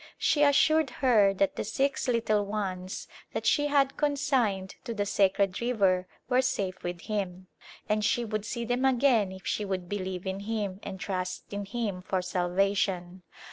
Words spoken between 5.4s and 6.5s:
river" were